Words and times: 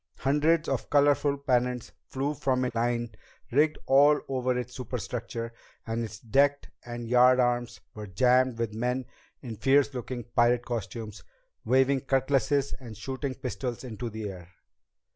Hundreds 0.17 0.67
of 0.67 0.89
colorful 0.89 1.37
pennants 1.37 1.91
flew 2.07 2.33
from 2.33 2.67
lines 2.73 3.11
rigged 3.51 3.77
all 3.85 4.19
over 4.27 4.57
its 4.57 4.73
superstructure, 4.73 5.53
and 5.85 6.03
its 6.03 6.17
decks 6.17 6.69
and 6.83 7.07
yardarms 7.07 7.79
were 7.93 8.07
jammed 8.07 8.57
with 8.57 8.73
men 8.73 9.05
in 9.43 9.55
fierce 9.55 9.93
looking 9.93 10.23
pirate 10.35 10.65
costumes, 10.65 11.23
waving 11.65 12.01
cutlasses 12.01 12.73
and 12.79 12.97
shooting 12.97 13.35
pistols 13.35 13.83
into 13.83 14.09
the 14.09 14.27
air. 14.27 14.49